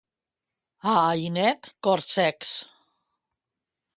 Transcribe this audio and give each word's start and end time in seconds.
A 0.93 0.93
Ainet, 1.09 1.69
corsecs. 1.87 2.53